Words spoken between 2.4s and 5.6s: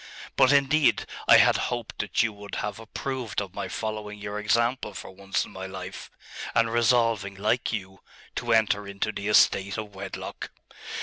have approved of my following your example for once in